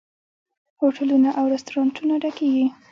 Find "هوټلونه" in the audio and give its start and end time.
0.79-1.29